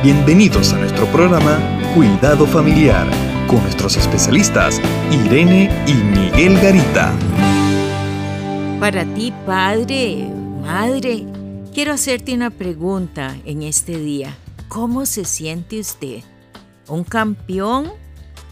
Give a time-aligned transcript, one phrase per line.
[0.00, 1.58] Bienvenidos a nuestro programa
[1.92, 3.04] Cuidado Familiar
[3.48, 4.80] con nuestros especialistas
[5.10, 7.12] Irene y Miguel Garita.
[8.78, 10.28] Para ti, padre,
[10.62, 11.26] madre,
[11.74, 14.36] quiero hacerte una pregunta en este día.
[14.68, 16.22] ¿Cómo se siente usted?
[16.86, 17.90] ¿Un campeón?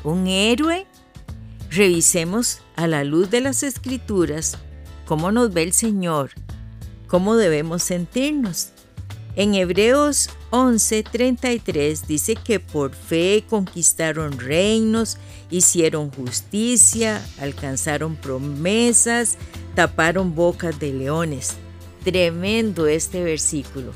[0.02, 0.84] ¿Un héroe?
[1.70, 4.58] Revisemos a la luz de las escrituras
[5.04, 6.32] cómo nos ve el Señor,
[7.06, 8.72] cómo debemos sentirnos.
[9.36, 15.18] En Hebreos 11:33 dice que por fe conquistaron reinos,
[15.50, 19.36] hicieron justicia, alcanzaron promesas,
[19.74, 21.56] taparon bocas de leones.
[22.02, 23.92] Tremendo este versículo.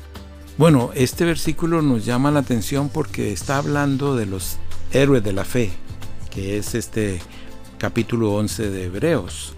[0.59, 4.57] Bueno, este versículo nos llama la atención porque está hablando de los
[4.93, 5.71] héroes de la fe,
[6.29, 7.19] que es este
[7.79, 9.55] capítulo 11 de Hebreos.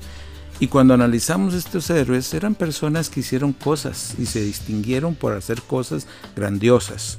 [0.59, 5.61] Y cuando analizamos estos héroes, eran personas que hicieron cosas y se distinguieron por hacer
[5.61, 7.17] cosas grandiosas.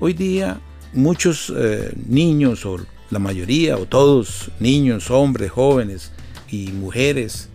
[0.00, 0.60] Hoy día
[0.94, 2.78] muchos eh, niños, o
[3.10, 6.12] la mayoría, o todos, niños, hombres, jóvenes
[6.50, 7.48] y mujeres,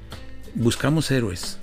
[0.56, 1.58] buscamos héroes.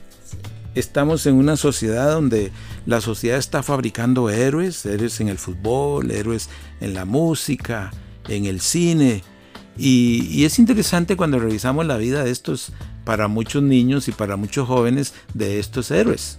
[0.75, 2.53] Estamos en una sociedad donde
[2.85, 7.93] la sociedad está fabricando héroes, héroes en el fútbol, héroes en la música,
[8.29, 9.23] en el cine.
[9.79, 12.73] Y, y es interesante cuando revisamos la vida de estos
[13.07, 16.39] para muchos niños y para muchos jóvenes de estos héroes.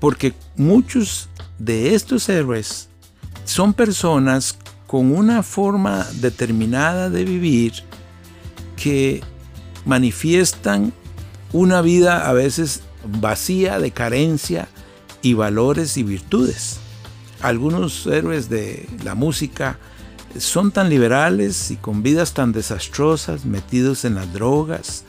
[0.00, 1.28] Porque muchos
[1.60, 2.88] de estos héroes
[3.44, 7.74] son personas con una forma determinada de vivir
[8.76, 9.22] que
[9.84, 10.92] manifiestan
[11.52, 14.68] una vida a veces vacía de carencia
[15.22, 16.80] y valores y virtudes.
[17.40, 19.78] Algunos héroes de la música
[20.38, 25.04] son tan liberales y con vidas tan desastrosas, metidos en las drogas,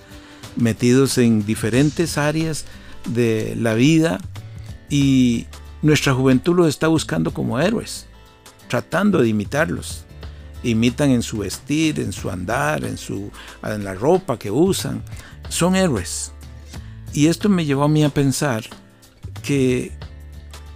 [0.56, 2.66] metidos en diferentes áreas
[3.08, 4.20] de la vida
[4.90, 5.48] y
[5.82, 8.08] nuestra juventud los está buscando como héroes,
[8.68, 10.06] tratando de imitarlos.
[10.62, 13.32] Imitan en su vestir, en su andar, en, su,
[13.64, 15.02] en la ropa que usan.
[15.48, 16.34] Son héroes.
[17.14, 18.64] Y esto me llevó a mí a pensar
[19.42, 19.94] que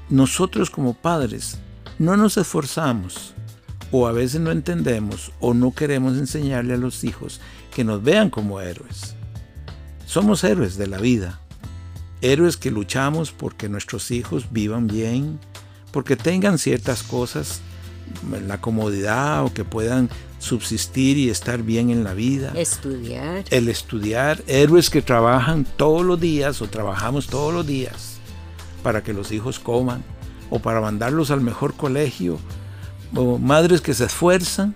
[0.10, 1.58] nosotros como padres
[2.00, 3.34] no nos esforzamos
[3.92, 7.42] o a veces no entendemos o no queremos enseñarle a los hijos
[7.74, 9.16] que nos vean como héroes.
[10.14, 11.40] Somos héroes de la vida,
[12.22, 15.40] héroes que luchamos porque nuestros hijos vivan bien,
[15.90, 17.62] porque tengan ciertas cosas,
[18.46, 22.52] la comodidad o que puedan subsistir y estar bien en la vida.
[22.56, 23.46] Estudiar.
[23.50, 28.18] El estudiar, héroes que trabajan todos los días o trabajamos todos los días
[28.84, 30.04] para que los hijos coman
[30.52, 32.38] o para mandarlos al mejor colegio,
[33.16, 34.76] o madres que se esfuerzan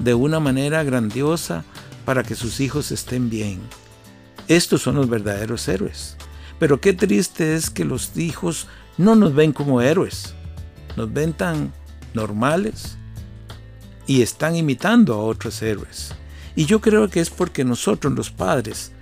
[0.00, 1.64] de una manera grandiosa
[2.04, 3.60] para que sus hijos estén bien.
[4.48, 6.16] Estos son los verdaderos héroes.
[6.58, 10.34] Pero qué triste es que los hijos no nos ven como héroes.
[10.96, 11.72] Nos ven tan
[12.14, 12.96] normales
[14.06, 16.14] y están imitando a otros héroes.
[16.54, 18.92] Y yo creo que es porque nosotros los padres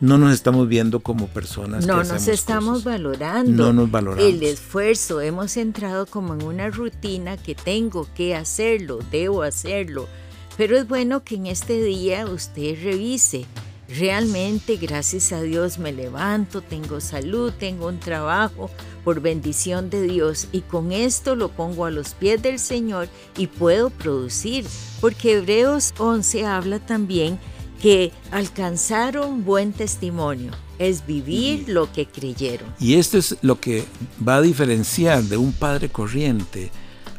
[0.00, 1.86] no nos estamos viendo como personas.
[1.86, 3.50] No nos estamos valorando.
[3.50, 4.24] No nos valoramos.
[4.24, 10.08] El esfuerzo, hemos entrado como en una rutina que tengo que hacerlo, debo hacerlo.
[10.56, 13.46] Pero es bueno que en este día usted revise
[13.88, 18.70] Realmente, gracias a Dios, me levanto, tengo salud, tengo un trabajo
[19.04, 23.46] por bendición de Dios y con esto lo pongo a los pies del Señor y
[23.46, 24.64] puedo producir,
[25.00, 27.38] porque Hebreos 11 habla también
[27.82, 32.72] que alcanzaron buen testimonio, es vivir lo que creyeron.
[32.80, 33.84] Y esto es lo que
[34.26, 36.70] va a diferenciar de un padre corriente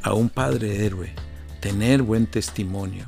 [0.02, 1.14] a un padre héroe,
[1.60, 3.06] tener buen testimonio,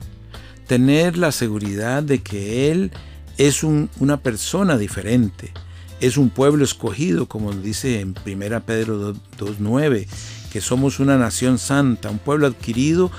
[0.68, 2.92] tener la seguridad de que él
[3.38, 5.54] es una persona diferente,
[6.00, 10.08] es un pueblo escogido, como dice en 1 Pedro 2.9,
[10.52, 13.12] que somos una nación santa, un pueblo adquirido